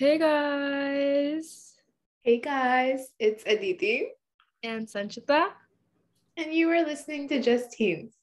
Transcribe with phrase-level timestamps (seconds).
[0.00, 1.74] Hey guys,
[2.22, 4.08] Hey guys, it's Aditi,
[4.62, 5.48] and Sanchita.
[6.38, 8.14] and you are listening to Just Teens.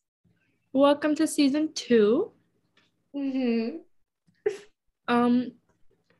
[0.74, 2.32] Welcome to season two.
[3.16, 3.78] Mm-hmm.
[5.08, 5.52] Um,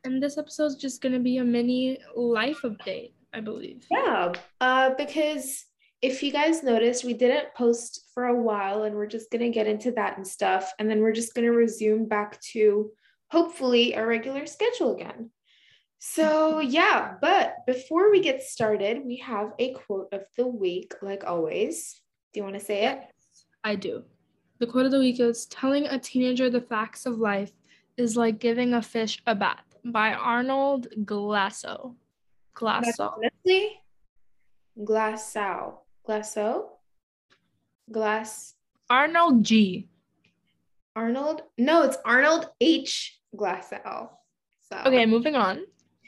[0.04, 3.84] and this episode is just gonna be a mini life update, I believe.
[3.90, 5.66] Yeah, uh, because
[6.02, 9.66] if you guys noticed, we didn't post for a while, and we're just gonna get
[9.66, 12.92] into that and stuff, and then we're just gonna resume back to
[13.32, 15.30] hopefully a regular schedule again.
[15.98, 21.24] So yeah, but before we get started, we have a quote of the week, like
[21.24, 22.00] always.
[22.32, 23.00] Do you want to say it?
[23.64, 24.04] I do.
[24.60, 27.52] The quote of the week is telling a teenager the facts of life
[27.96, 31.96] is like giving a fish a bath by Arnold Glasso.
[32.54, 33.14] Glasso.
[33.16, 33.80] Honestly,
[34.78, 36.70] Glassow, Glasso,
[37.90, 38.54] Glass.
[38.90, 39.88] Arnold G.
[40.94, 41.42] Arnold?
[41.56, 43.20] No, it's Arnold H.
[43.36, 44.10] Glasow.
[44.70, 45.62] So Okay, moving on.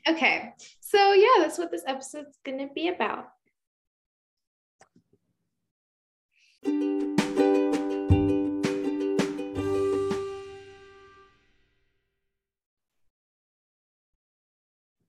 [0.09, 0.53] Okay.
[0.81, 3.29] So yeah, that's what this episode's gonna be about.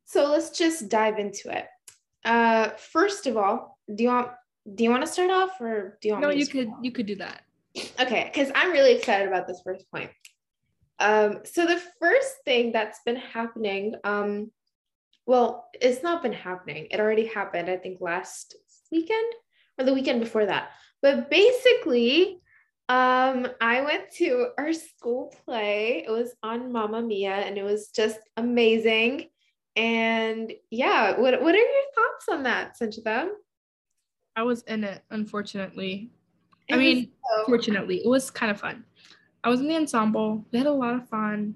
[0.05, 1.67] So let's just dive into it.
[2.25, 4.31] Uh first of all, do you want
[4.75, 6.65] do you want to start off or do you want No, me to you start
[6.65, 6.79] could off?
[6.83, 7.41] you could do that.
[7.99, 10.11] Okay, because I'm really excited about this first point.
[10.99, 14.51] Um, so the first thing that's been happening, um,
[15.25, 16.87] well, it's not been happening.
[16.91, 18.55] It already happened, I think, last
[18.91, 19.33] weekend
[19.77, 20.69] or the weekend before that.
[21.01, 22.39] But basically,
[22.89, 26.03] um, I went to our school play.
[26.05, 29.29] It was on Mamma Mia, and it was just amazing.
[29.75, 33.29] And yeah, what what are your thoughts on that, Sanchita?
[34.35, 36.11] I was in it, unfortunately.
[36.69, 38.83] I It was mean, so- fortunately, it was kind of fun.
[39.43, 40.45] I was in the ensemble.
[40.51, 41.55] We had a lot of fun.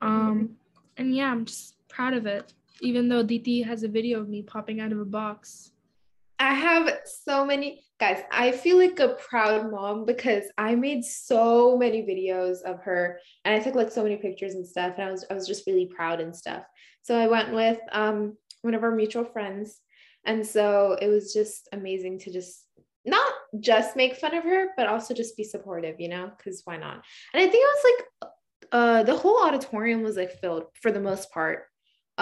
[0.00, 0.56] Um,
[0.96, 2.52] and yeah, I'm just proud of it.
[2.80, 5.72] Even though Diti has a video of me popping out of a box.
[6.38, 8.22] I have so many guys.
[8.32, 13.54] I feel like a proud mom because I made so many videos of her and
[13.54, 15.84] I took like so many pictures and stuff and I was I was just really
[15.84, 16.64] proud and stuff.
[17.02, 19.80] So I went with um one of our mutual friends
[20.24, 22.66] and so it was just amazing to just
[23.04, 26.78] not just make fun of her but also just be supportive, you know, cuz why
[26.78, 27.04] not?
[27.34, 28.30] And I think it was like
[28.72, 31.69] uh the whole auditorium was like filled for the most part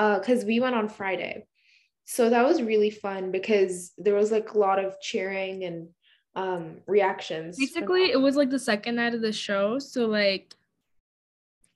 [0.03, 1.35] uh cuz we went on Friday
[2.05, 5.79] so that was really fun because there was like a lot of cheering and
[6.43, 9.79] um reactions Basically, it was like the second night of the show.
[9.93, 10.55] So like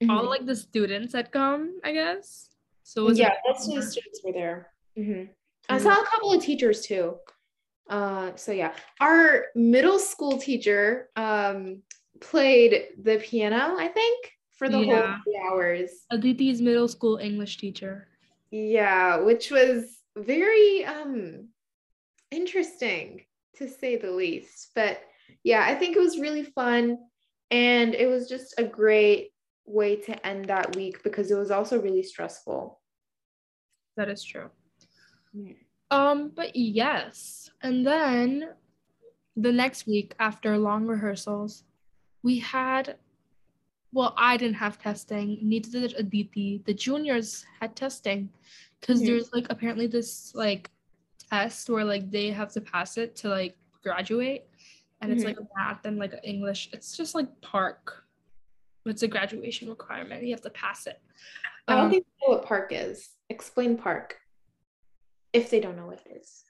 [0.08, 0.28] all Mhm.
[0.34, 2.26] like the students had come, I guess.
[2.82, 4.58] So yeah a- most of the students were there
[4.98, 5.22] Mhm.
[5.68, 7.04] i saw a couple of teachers too
[7.96, 11.82] uh so yeah our middle school teacher um
[12.20, 12.72] played
[13.06, 14.18] the piano i think
[14.58, 14.90] for the Yeah.
[14.90, 17.94] whole three hours Aditi's middle school English teacher.
[18.52, 21.48] Yeah which was very um
[22.30, 23.22] interesting
[23.56, 25.02] to say the least but
[25.42, 26.96] yeah i think it was really fun
[27.50, 29.32] and it was just a great
[29.66, 32.78] way to end that week because it was also really stressful
[33.96, 34.50] That is true.
[35.34, 35.52] Yeah.
[35.90, 37.50] Um, but yes.
[37.62, 38.50] And then
[39.36, 41.64] the next week after long rehearsals,
[42.22, 42.96] we had
[43.92, 46.62] well, I didn't have testing, neither did Aditi.
[46.64, 48.30] The juniors had testing
[48.80, 49.06] because Mhm.
[49.06, 50.70] there's like apparently this like
[51.30, 54.48] test where like they have to pass it to like graduate.
[55.00, 55.26] And it's Mhm.
[55.26, 56.70] like a math and like English.
[56.72, 57.92] It's just like PARCC.
[58.86, 60.22] It's a graduation requirement.
[60.24, 61.00] You have to pass it.
[61.68, 64.14] i don't Um, think they know what PARCC is explain PARCC
[65.32, 66.44] if they don't know what it is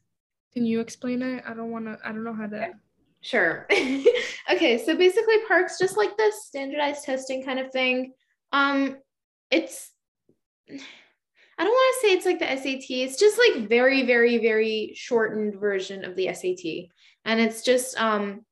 [0.52, 1.44] Can you explain it?
[1.46, 1.98] I don't want to.
[2.04, 2.78] I don't know how to.
[3.22, 3.66] Sure.
[4.52, 8.12] okay, so basically PARCC's just like this standardized testing kind of thing.
[8.52, 8.96] Um
[9.50, 9.90] it's
[10.68, 12.90] I don't want to say it's like the SAT.
[12.90, 16.90] It's just like very very very shortened version of the SAT.
[17.24, 18.44] And it's just um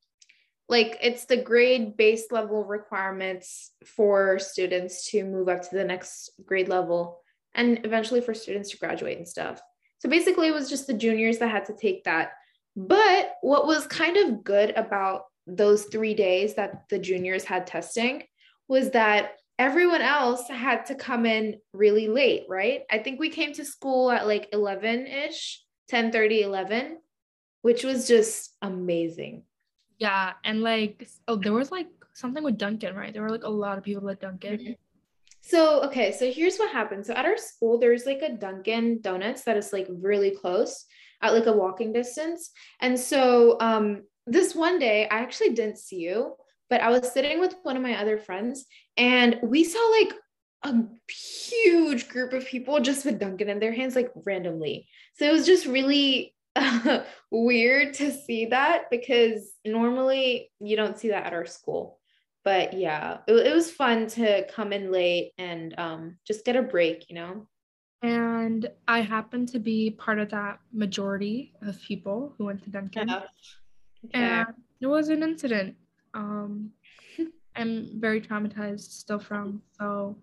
[0.69, 6.31] like it's the grade base level requirements for students to move up to the next
[6.47, 7.19] grade level
[7.55, 9.61] and eventually for students to graduate and stuff.
[9.99, 12.31] So basically it was just the juniors that had to take that
[12.77, 18.23] but what was kind of good about those three days that the juniors had testing
[18.69, 22.83] was that everyone else had to come in really late, right?
[22.91, 26.99] I think we came to school at like 11 ish, 10 30, 11,
[27.63, 29.43] which was just amazing.
[29.99, 33.13] Yeah, and like oh, there was like something with Dunkin', right?
[33.13, 34.59] There were like a lot of people at Dunkin'.
[34.59, 34.77] Mhm.
[35.43, 37.07] So, okay, so here's what happened.
[37.07, 40.85] So, at our school, there's like a Dunkin' Donuts that is like really close
[41.23, 42.51] at like a walking distance.
[42.81, 46.35] And so, um, this one day, I actually didn't see you,
[46.69, 50.13] but I was sitting with one of my other friends and we saw like
[50.63, 54.89] a huge group of people just with Dunkin' in their hands, like randomly.
[55.15, 61.09] So it was just really uh, weird to see that because normally you don't see
[61.09, 61.99] that at our school.
[62.45, 66.63] But yeah, it, it was fun to come in late and um, just get a
[66.63, 67.47] break, you know?
[68.03, 73.09] And I happened to be part of that majority of people who went to Dunkin'.
[73.09, 73.23] Yeah.
[74.07, 74.25] Okay.
[74.25, 75.77] And there was an incident.
[76.15, 76.73] Um,
[77.57, 79.63] I'm very traumatized still from.
[79.79, 80.17] So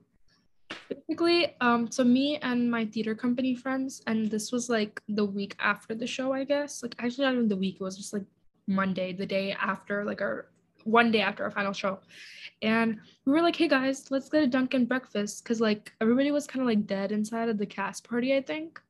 [0.89, 5.55] basically, um, so me and my theater company friends, and this was like the week
[5.59, 6.81] after the show, I guess.
[6.81, 8.25] Like actually not even the week, it was just like
[8.67, 10.47] Monday, the day after, like our
[10.87, 11.99] one day after our final show.
[12.61, 15.43] And we were like, hey guys, let's get a Dunkin' breakfast.
[15.45, 18.81] Cause like everybody was kind of like dead inside of the cast party, I think.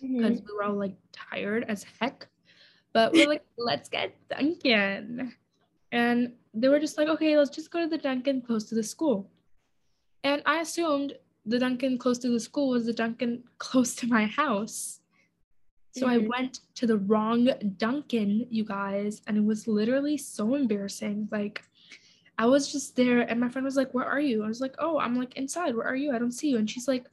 [0.00, 0.46] Because mm-hmm.
[0.46, 2.26] we were all like tired as heck.
[2.92, 5.32] But we're like, let's get Dunkin'.
[5.92, 8.82] And they were just like, okay, let's just go to the Dunkin' close to the
[8.82, 9.30] school.
[10.24, 11.14] And I assumed
[11.46, 15.00] the Dunkin' close to the school was the Dunkin' close to my house.
[15.96, 16.24] So mm-hmm.
[16.24, 21.28] I went to the wrong Dunkin', you guys, and it was literally so embarrassing.
[21.30, 21.62] Like,
[22.36, 24.42] I was just there, and my friend was like, Where are you?
[24.42, 25.76] I was like, Oh, I'm like inside.
[25.76, 26.12] Where are you?
[26.12, 26.58] I don't see you.
[26.58, 27.06] And she's like,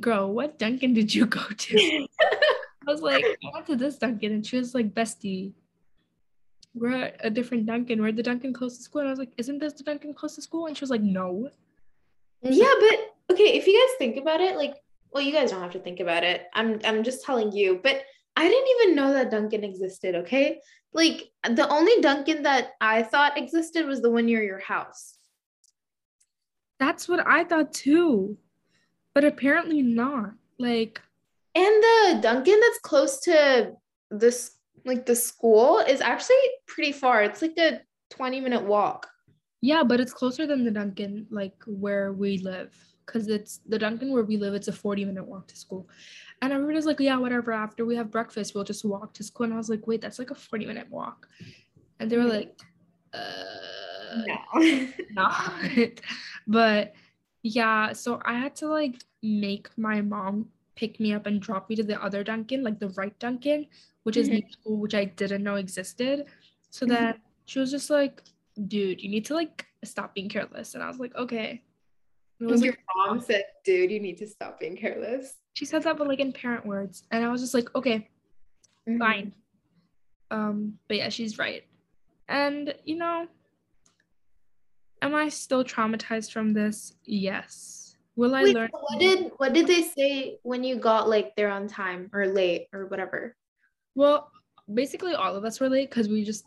[0.00, 2.08] Girl, what Dunkin' did you go to?
[2.88, 4.32] I was like, I went to this Dunkin'.
[4.32, 5.52] And she was like, Bestie,
[6.74, 8.00] we're at a different Dunkin'.
[8.00, 9.02] We're at the Dunkin' close to school.
[9.02, 10.66] And I was like, Isn't this the Dunkin' close to school?
[10.66, 11.48] And she was like, No.
[12.42, 14.82] Yeah, but okay, if you guys think about it, like,
[15.12, 16.48] well, you guys don't have to think about it.
[16.54, 18.02] I'm I'm just telling you, but
[18.36, 20.60] I didn't even know that Dunkin' existed, okay?
[20.92, 25.16] Like the only Dunkin' that I thought existed was the one near your house.
[26.78, 28.36] That's what I thought too.
[29.14, 30.32] But apparently not.
[30.58, 31.00] Like
[31.54, 33.72] and the Dunkin' that's close to
[34.10, 34.52] this
[34.84, 36.36] like the school is actually
[36.66, 37.22] pretty far.
[37.22, 37.80] It's like a
[38.10, 39.08] 20 minute walk.
[39.62, 42.74] Yeah, but it's closer than the Dunkin' like where we live
[43.04, 44.54] because it's the Dunkin' where we live.
[44.54, 45.88] It's a 40 minute walk to school.
[46.42, 47.52] And everybody's like, yeah, whatever.
[47.52, 49.44] After we have breakfast, we'll just walk to school.
[49.44, 51.28] And I was like, wait, that's like a 40 minute walk.
[51.98, 52.60] And they were like,
[53.14, 55.42] uh, no, not.
[56.46, 56.94] but
[57.42, 61.76] yeah, so I had to like make my mom pick me up and drop me
[61.76, 63.66] to the other Dunkin', like the right Dunkin',
[64.02, 64.48] which is mm-hmm.
[64.50, 66.26] school, which I didn't know existed.
[66.70, 66.94] So mm-hmm.
[66.94, 67.14] then
[67.46, 68.22] she was just like,
[68.68, 70.74] dude, you need to like stop being careless.
[70.74, 71.62] And I was like, okay.
[72.40, 75.36] And was, your like, mom said, dude, you need to stop being careless.
[75.54, 77.04] She said that but like in parent words.
[77.10, 78.08] And i was just like okay
[78.88, 78.98] mm-hmm.
[78.98, 79.32] fine.
[80.30, 81.64] Um but yeah she's right.
[82.28, 83.26] And you know
[85.02, 86.94] am i still traumatized from this?
[87.04, 87.96] Yes.
[88.16, 91.50] Will i Wait, learn what did what did they say when you got like there
[91.50, 93.34] on time or late or whatever?
[93.94, 94.30] Well
[94.72, 96.44] basically all of us were late because we just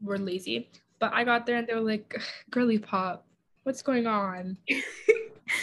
[0.00, 0.68] were lazy.
[0.98, 2.20] But i got there and they were like
[2.50, 3.24] girly pop
[3.64, 4.56] what's going on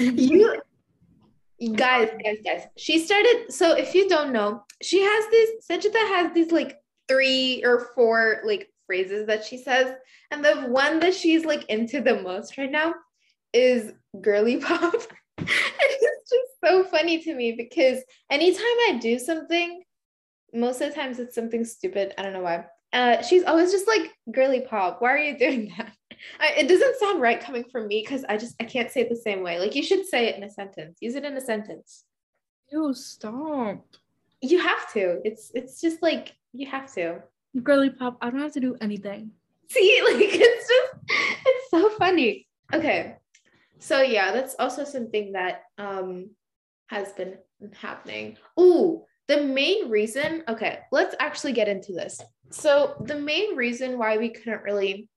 [1.59, 2.63] you guys, guys, guys.
[2.77, 3.51] She started.
[3.51, 5.67] So if you don't know, she has this.
[5.69, 9.93] Sanchita has these like three or four like phrases that she says,
[10.31, 12.93] and the one that she's like into the most right now
[13.53, 13.91] is
[14.21, 14.93] girly pop.
[15.37, 17.99] it's just so funny to me because
[18.29, 19.83] anytime I do something,
[20.53, 22.13] most of the times it's something stupid.
[22.17, 22.65] I don't know why.
[22.91, 25.01] Uh, she's always just like girly pop.
[25.01, 25.93] Why are you doing that?
[26.39, 29.09] I, it doesn't sound right coming from me because I just I can't say it
[29.09, 29.59] the same way.
[29.59, 30.97] Like you should say it in a sentence.
[31.01, 32.03] Use it in a sentence.
[32.71, 33.85] Ew, stop.
[34.41, 35.19] You have to.
[35.25, 37.23] It's it's just like you have to.
[37.63, 39.31] Girly pop, I don't have to do anything.
[39.69, 42.47] See, like it's just it's so funny.
[42.73, 43.15] Okay.
[43.79, 46.31] So yeah, that's also something that um
[46.87, 47.37] has been
[47.73, 48.37] happening.
[48.59, 52.19] Ooh, the main reason, okay, let's actually get into this.
[52.51, 55.07] So the main reason why we couldn't really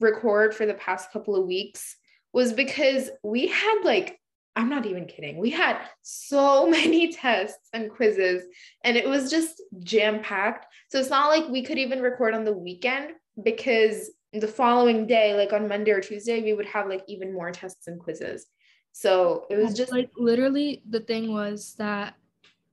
[0.00, 1.96] record for the past couple of weeks
[2.32, 4.18] was because we had like
[4.58, 5.36] I'm not even kidding.
[5.36, 8.42] We had so many tests and quizzes,
[8.84, 10.66] and it was just jam packed.
[10.88, 13.12] So it's not like we could even record on the weekend
[13.42, 17.50] because the following day, like on Monday or Tuesday, we would have like even more
[17.50, 18.46] tests and quizzes.
[18.92, 22.14] So it was just like literally the thing was that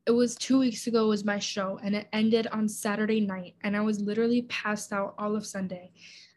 [0.06, 3.76] it was two weeks ago was my show and it ended on Saturday night and
[3.76, 5.92] I was literally passed out all of Sunday.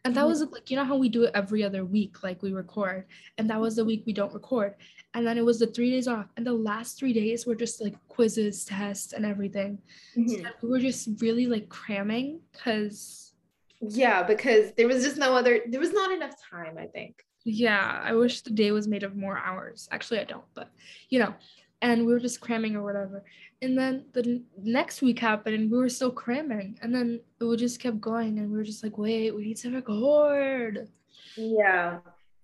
[0.07, 2.53] And that was like, you know how we do it every other week, like we
[2.53, 3.03] record.
[3.37, 4.75] And that was the week we don't record.
[5.13, 6.27] And then it was the three days off.
[6.37, 9.79] And the last three days were just like quizzes, tests, and everything.
[10.15, 10.45] Mm-hmm.
[10.45, 13.33] So we were just really like cramming because.
[13.81, 17.25] Yeah, because there was just no other, there was not enough time, I think.
[17.43, 19.89] Yeah, I wish the day was made of more hours.
[19.91, 20.71] Actually, I don't, but
[21.09, 21.33] you know,
[21.81, 23.23] and we were just cramming or whatever.
[23.61, 26.77] And then the next week happened and we were still cramming.
[26.81, 29.57] And then it would just kept going and we were just like, wait, we need
[29.57, 30.87] to record.
[31.35, 31.99] Yeah.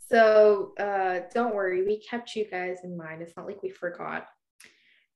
[0.09, 3.21] So uh, don't worry, we kept you guys in mind.
[3.21, 4.27] It's not like we forgot.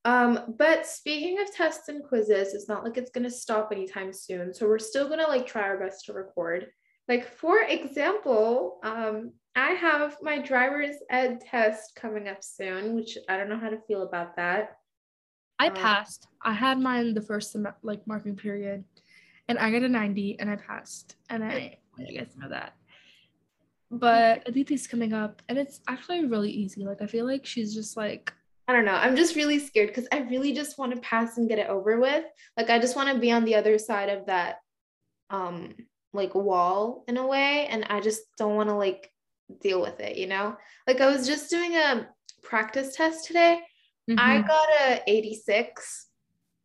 [0.06, 4.54] Um, but speaking of tests and quizzes, it's not like it's gonna stop anytime soon.
[4.54, 6.68] So we're still gonna like try our best to record.
[7.10, 13.38] Like for example, um, I have my driver's ed test coming up soon, which I
[13.38, 14.78] don't know how to feel about that.
[15.60, 16.28] I Um, passed.
[16.44, 18.84] I had mine the first sem- like marking period,
[19.48, 21.16] and I got a ninety, and I passed.
[21.30, 22.74] And I want you guys to know that.
[23.90, 26.86] But Aditi's coming up, and it's actually really easy.
[26.86, 28.34] Like I feel like she's just like
[28.68, 28.96] I don't know.
[28.96, 32.00] I'm just really scared because I really just want to pass and get it over
[32.00, 32.26] with.
[32.58, 34.58] Like I just want to be on the other side of that
[35.30, 35.74] um
[36.14, 39.12] like wall in a way and I just don't want to like
[39.62, 40.58] deal with it, you know?
[40.86, 42.08] Like I was just doing a
[42.44, 43.62] practice test today.
[44.18, 44.48] I mhm.
[44.48, 46.08] got a 86.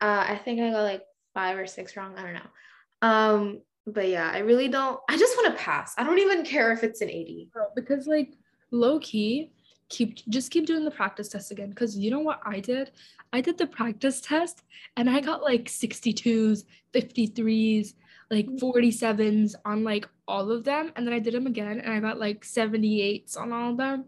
[0.00, 1.02] Uh I think I got like
[1.34, 3.08] 5 or 6 wrong, I don't know.
[3.08, 5.94] Um but yeah, I really don't I just want to pass.
[5.98, 7.50] I don't even care if it's an 80.
[7.74, 8.34] Because like
[8.70, 9.52] low key
[9.92, 12.90] keep just keep doing the practice test again because you know what i did
[13.34, 14.62] i did the practice test
[14.96, 17.92] and i got like 62s 53s
[18.32, 18.58] like mm.
[18.58, 22.18] 47s on like all of them and then i did them again and i got
[22.18, 24.06] like 78s on all of them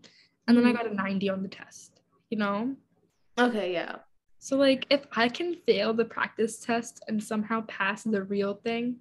[0.48, 0.76] and then i mm.
[0.76, 2.00] got a 90 on the test
[2.30, 2.74] you know?
[3.38, 3.96] Okay, yeah.
[4.40, 8.96] so like if i can fail the practice test and somehow pass the real thing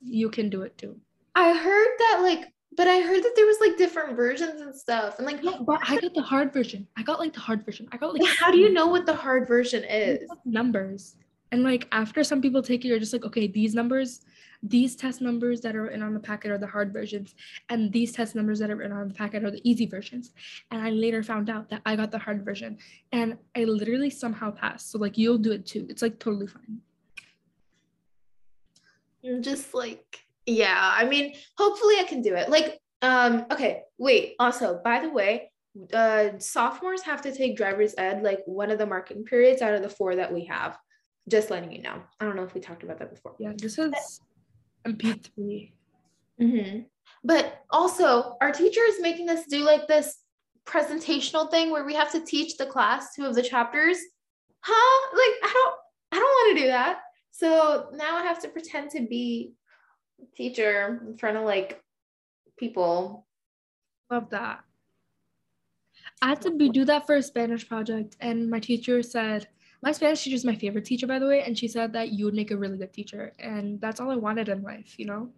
[0.00, 0.96] you can do it too.
[1.34, 5.18] I heard that like but I heard that there was like different versions and stuff.
[5.18, 6.86] And like yeah, but i got the hard version.
[6.96, 7.88] I got like the hard version.
[7.92, 10.28] I got like how do you know what the hard version is?
[10.44, 11.16] numbers
[11.52, 14.20] and like after some people take it you're just like okay these numbers
[14.62, 17.34] these test numbers that are in on the packet are the hard versions
[17.68, 20.32] and these test numbers that are in on the packet are the easy versions
[20.70, 22.76] and i later found out that i got the hard version
[23.12, 26.80] and i literally somehow passed so like you'll do it too it's like totally fine
[29.26, 32.48] I'm just like, yeah, I mean, hopefully I can do it.
[32.48, 34.34] Like, um, okay, wait.
[34.38, 35.50] Also, by the way,
[35.92, 39.82] uh sophomores have to take driver's ed like one of the marking periods out of
[39.82, 40.78] the four that we have.
[41.28, 42.02] Just letting you know.
[42.20, 43.34] I don't know if we talked about that before.
[43.38, 44.20] yeah this is
[44.86, 45.72] mp3
[46.40, 46.84] Mhm.
[47.24, 50.18] But also, our teacher is making us do like this
[50.66, 53.96] presentational thing where we have to teach the class two of the chapters.
[54.60, 55.16] Huh?
[55.16, 55.74] Like, I don't,
[56.12, 56.98] I don't want to do that.
[57.30, 59.54] So now I have to pretend to be
[60.22, 61.82] a teacher in front of like
[62.58, 63.26] people.
[64.10, 64.60] love that
[66.22, 69.48] i had to be, do that for a spanish project and my teacher said
[69.82, 72.24] my spanish teacher is my favorite teacher by the way and she said that you
[72.24, 75.30] would make a really good teacher and that's all i wanted in life you know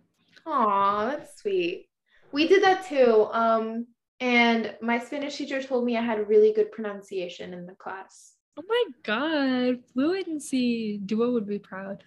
[0.48, 1.88] Aw, that's sweet.
[2.32, 3.28] We did that too.
[3.32, 3.86] Um,
[4.20, 8.34] and my Spanish teacher told me I had really good pronunciation in the class.
[8.58, 10.98] Oh my god, fluency.
[11.04, 12.02] Duo would be proud.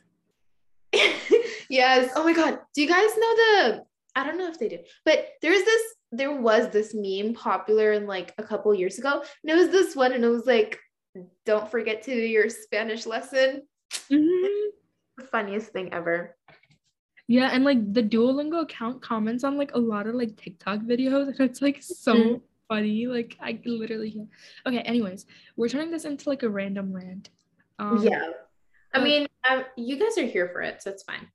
[1.69, 2.11] yes.
[2.15, 2.59] Oh my God.
[2.73, 3.85] Do you guys know the?
[4.15, 5.81] I don't know if they do, but there's this.
[6.11, 9.95] There was this meme popular in like a couple years ago, and it was this
[9.95, 10.77] one, and it was like,
[11.45, 13.67] "Don't forget to do your Spanish lesson."
[14.09, 14.67] Mhm.
[15.17, 16.37] The funniest thing ever.
[17.27, 21.27] Yeah, and like the Duolingo account comments on like a lot of like TikTok videos,
[21.27, 22.41] and it's like so Mhm.
[22.67, 23.07] funny.
[23.07, 24.29] Like I literally can't.
[24.65, 25.25] Okay, anyways,
[25.55, 27.29] we're turning this into like a random rant.
[27.79, 28.31] Um, yeah.
[28.93, 31.31] I but- mean, um, you guys are here for it, so it's fine.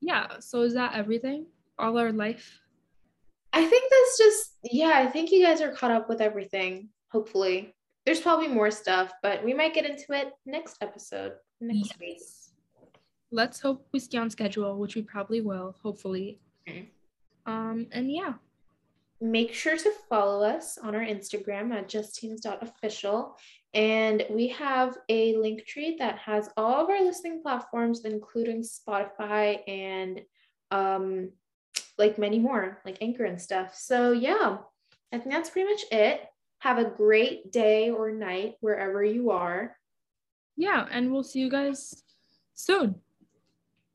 [0.00, 0.38] Yeah.
[0.40, 1.46] So is that everything?
[1.78, 2.60] All our life?
[3.52, 7.74] I think that's just, yeah, I think you guys are caught up with everything, hopefully.
[8.04, 12.20] There's probably more stuff, but we might get into it next episode, next week.
[13.30, 16.40] Let's hope we stay on schedule, which we probably will, hopefully.
[17.46, 18.34] Um, and yeah.
[19.20, 23.36] Make sure to follow us on our Instagram at justteens.official.
[23.72, 29.60] And we have a link tree that has all of our listening platforms, including Spotify
[29.68, 30.22] and
[30.72, 31.30] um,
[31.98, 33.76] like many more, like Anchor and stuff.
[33.76, 34.58] So, yeah,
[35.12, 36.28] I think that's pretty much it.
[36.62, 39.76] Have a great day or night wherever you are.
[40.56, 42.04] Yeah, and we'll see you guys
[42.54, 43.00] soon.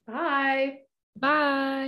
[0.05, 0.79] Bye.
[1.15, 1.87] Bye.